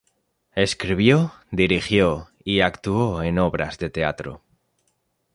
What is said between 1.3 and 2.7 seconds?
dirigió y